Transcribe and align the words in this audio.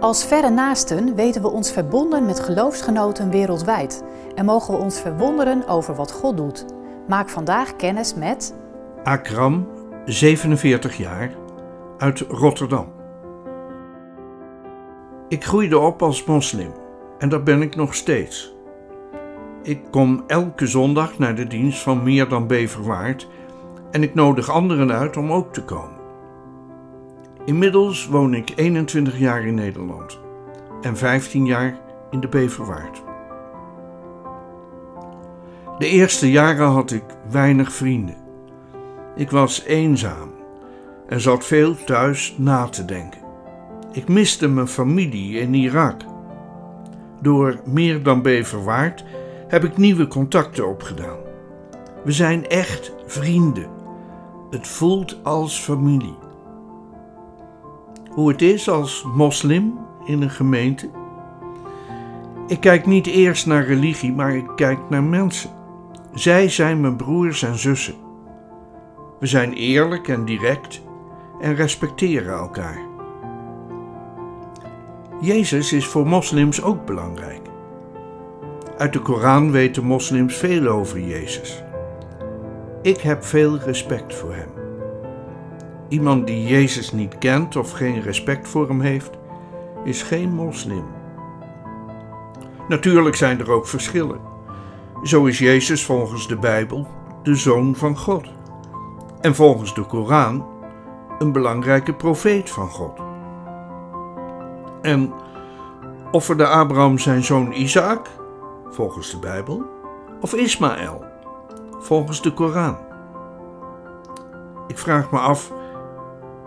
Als 0.00 0.24
verre 0.24 0.50
naasten 0.50 1.14
weten 1.14 1.42
we 1.42 1.48
ons 1.48 1.72
verbonden 1.72 2.26
met 2.26 2.40
geloofsgenoten 2.40 3.30
wereldwijd 3.30 4.04
en 4.34 4.44
mogen 4.44 4.74
we 4.74 4.80
ons 4.80 5.00
verwonderen 5.00 5.68
over 5.68 5.94
wat 5.94 6.12
God 6.12 6.36
doet. 6.36 6.64
Maak 7.08 7.28
vandaag 7.28 7.76
kennis 7.76 8.14
met 8.14 8.54
Akram, 9.02 9.68
47 10.04 10.96
jaar, 10.96 11.30
uit 11.96 12.20
Rotterdam. 12.20 12.92
Ik 15.28 15.44
groeide 15.44 15.78
op 15.78 16.02
als 16.02 16.24
moslim 16.24 16.72
en 17.18 17.28
dat 17.28 17.44
ben 17.44 17.62
ik 17.62 17.76
nog 17.76 17.94
steeds. 17.94 18.54
Ik 19.62 19.80
kom 19.90 20.24
elke 20.26 20.66
zondag 20.66 21.18
naar 21.18 21.34
de 21.34 21.46
dienst 21.46 21.82
van 21.82 22.02
Meer 22.02 22.28
dan 22.28 22.46
Beverwaard 22.46 23.28
en 23.90 24.02
ik 24.02 24.14
nodig 24.14 24.50
anderen 24.50 24.92
uit 24.92 25.16
om 25.16 25.32
ook 25.32 25.52
te 25.52 25.64
komen. 25.64 25.97
Inmiddels 27.48 28.06
woon 28.06 28.34
ik 28.34 28.52
21 28.56 29.18
jaar 29.18 29.46
in 29.46 29.54
Nederland 29.54 30.18
en 30.82 30.96
15 30.96 31.46
jaar 31.46 31.80
in 32.10 32.20
de 32.20 32.28
Beverwaard. 32.28 33.02
De 35.78 35.86
eerste 35.86 36.30
jaren 36.30 36.66
had 36.66 36.90
ik 36.90 37.04
weinig 37.30 37.72
vrienden. 37.72 38.16
Ik 39.16 39.30
was 39.30 39.62
eenzaam 39.62 40.30
en 41.06 41.20
zat 41.20 41.44
veel 41.44 41.84
thuis 41.84 42.34
na 42.38 42.68
te 42.68 42.84
denken. 42.84 43.20
Ik 43.92 44.08
miste 44.08 44.48
mijn 44.48 44.68
familie 44.68 45.38
in 45.38 45.54
Irak. 45.54 46.00
Door 47.20 47.60
meer 47.64 48.02
dan 48.02 48.22
Beverwaard 48.22 49.04
heb 49.48 49.64
ik 49.64 49.76
nieuwe 49.76 50.06
contacten 50.06 50.68
opgedaan. 50.68 51.18
We 52.04 52.12
zijn 52.12 52.48
echt 52.48 52.92
vrienden. 53.06 53.68
Het 54.50 54.66
voelt 54.66 55.24
als 55.24 55.60
familie. 55.60 56.27
Hoe 58.18 58.28
het 58.28 58.42
is 58.42 58.68
als 58.68 59.04
moslim 59.14 59.78
in 60.04 60.22
een 60.22 60.30
gemeente? 60.30 60.90
Ik 62.46 62.60
kijk 62.60 62.86
niet 62.86 63.06
eerst 63.06 63.46
naar 63.46 63.64
religie, 63.64 64.12
maar 64.12 64.36
ik 64.36 64.46
kijk 64.56 64.78
naar 64.88 65.02
mensen. 65.02 65.50
Zij 66.14 66.48
zijn 66.48 66.80
mijn 66.80 66.96
broers 66.96 67.42
en 67.42 67.58
zussen. 67.58 67.94
We 69.18 69.26
zijn 69.26 69.52
eerlijk 69.52 70.08
en 70.08 70.24
direct 70.24 70.82
en 71.40 71.54
respecteren 71.54 72.32
elkaar. 72.32 72.80
Jezus 75.20 75.72
is 75.72 75.86
voor 75.86 76.06
moslims 76.06 76.62
ook 76.62 76.86
belangrijk. 76.86 77.42
Uit 78.78 78.92
de 78.92 79.00
Koran 79.00 79.50
weten 79.50 79.84
moslims 79.84 80.36
veel 80.36 80.66
over 80.66 81.00
Jezus. 81.00 81.62
Ik 82.82 83.00
heb 83.00 83.24
veel 83.24 83.58
respect 83.58 84.14
voor 84.14 84.34
hem. 84.34 84.67
Iemand 85.88 86.26
die 86.26 86.46
Jezus 86.46 86.92
niet 86.92 87.18
kent 87.18 87.56
of 87.56 87.70
geen 87.70 88.00
respect 88.00 88.48
voor 88.48 88.68
hem 88.68 88.80
heeft, 88.80 89.10
is 89.84 90.02
geen 90.02 90.34
moslim. 90.34 90.84
Natuurlijk 92.68 93.16
zijn 93.16 93.40
er 93.40 93.50
ook 93.50 93.66
verschillen. 93.66 94.20
Zo 95.02 95.24
is 95.24 95.38
Jezus 95.38 95.84
volgens 95.84 96.28
de 96.28 96.36
Bijbel 96.36 96.86
de 97.22 97.34
zoon 97.34 97.74
van 97.74 97.96
God. 97.96 98.28
En 99.20 99.34
volgens 99.34 99.74
de 99.74 99.82
Koran 99.82 100.46
een 101.18 101.32
belangrijke 101.32 101.94
profeet 101.94 102.50
van 102.50 102.68
God. 102.68 103.00
En 104.82 105.12
offerde 106.10 106.46
Abraham 106.46 106.98
zijn 106.98 107.24
zoon 107.24 107.52
Isaac, 107.52 108.06
volgens 108.68 109.10
de 109.10 109.18
Bijbel, 109.18 109.62
of 110.20 110.34
Ismaël, 110.34 111.04
volgens 111.78 112.22
de 112.22 112.32
Koran? 112.32 112.76
Ik 114.66 114.78
vraag 114.78 115.10
me 115.10 115.18
af, 115.18 115.52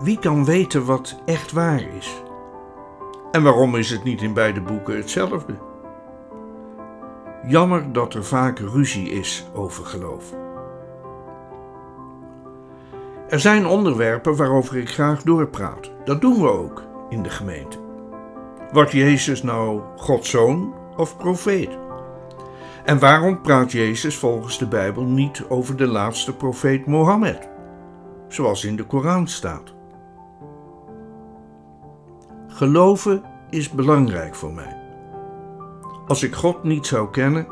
wie 0.00 0.18
kan 0.18 0.44
weten 0.44 0.84
wat 0.84 1.20
echt 1.24 1.52
waar 1.52 1.82
is? 1.96 2.22
En 3.30 3.42
waarom 3.42 3.76
is 3.76 3.90
het 3.90 4.04
niet 4.04 4.22
in 4.22 4.32
beide 4.32 4.60
boeken 4.60 4.96
hetzelfde? 4.96 5.54
Jammer 7.46 7.92
dat 7.92 8.14
er 8.14 8.24
vaak 8.24 8.58
ruzie 8.58 9.08
is 9.08 9.46
over 9.54 9.84
geloof. 9.84 10.34
Er 13.28 13.40
zijn 13.40 13.66
onderwerpen 13.66 14.36
waarover 14.36 14.76
ik 14.76 14.88
graag 14.88 15.22
doorpraat. 15.22 15.90
Dat 16.04 16.20
doen 16.20 16.40
we 16.40 16.50
ook 16.50 16.82
in 17.08 17.22
de 17.22 17.30
gemeente. 17.30 17.78
Wordt 18.72 18.92
Jezus 18.92 19.42
nou 19.42 19.80
Gods 19.96 20.30
zoon 20.30 20.74
of 20.96 21.16
profeet? 21.16 21.78
En 22.84 22.98
waarom 22.98 23.40
praat 23.40 23.72
Jezus 23.72 24.16
volgens 24.16 24.58
de 24.58 24.66
Bijbel 24.66 25.02
niet 25.02 25.44
over 25.48 25.76
de 25.76 25.86
laatste 25.86 26.34
profeet 26.34 26.86
Mohammed, 26.86 27.48
zoals 28.28 28.64
in 28.64 28.76
de 28.76 28.84
Koran 28.84 29.28
staat? 29.28 29.75
Geloven 32.56 33.22
is 33.50 33.70
belangrijk 33.70 34.34
voor 34.34 34.52
mij. 34.52 34.76
Als 36.06 36.22
ik 36.22 36.34
God 36.34 36.62
niet 36.64 36.86
zou 36.86 37.10
kennen, 37.10 37.46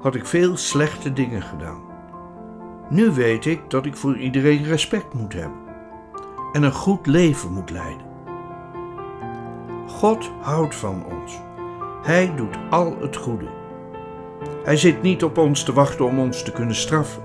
had 0.00 0.14
ik 0.14 0.26
veel 0.26 0.56
slechte 0.56 1.12
dingen 1.12 1.42
gedaan. 1.42 1.80
Nu 2.90 3.10
weet 3.10 3.46
ik 3.46 3.70
dat 3.70 3.86
ik 3.86 3.96
voor 3.96 4.16
iedereen 4.16 4.64
respect 4.64 5.14
moet 5.14 5.32
hebben 5.32 5.58
en 6.52 6.62
een 6.62 6.72
goed 6.72 7.06
leven 7.06 7.52
moet 7.52 7.70
leiden. 7.70 8.06
God 9.86 10.30
houdt 10.40 10.74
van 10.74 11.04
ons. 11.04 11.40
Hij 12.02 12.34
doet 12.34 12.56
al 12.70 12.96
het 13.00 13.16
goede. 13.16 13.48
Hij 14.64 14.76
zit 14.76 15.02
niet 15.02 15.24
op 15.24 15.38
ons 15.38 15.64
te 15.64 15.72
wachten 15.72 16.04
om 16.04 16.18
ons 16.18 16.42
te 16.42 16.52
kunnen 16.52 16.74
straffen. 16.74 17.22